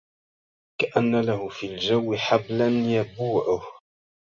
كأن 0.81 1.21
له 1.21 1.49
في 1.49 1.67
الجو 1.73 2.15
حبلا 2.15 2.67
يبوعه 2.67 3.63